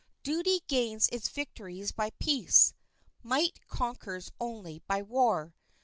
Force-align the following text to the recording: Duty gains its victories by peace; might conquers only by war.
Duty 0.23 0.63
gains 0.67 1.07
its 1.11 1.29
victories 1.29 1.91
by 1.91 2.09
peace; 2.19 2.73
might 3.21 3.59
conquers 3.67 4.31
only 4.39 4.79
by 4.87 5.03
war. 5.03 5.53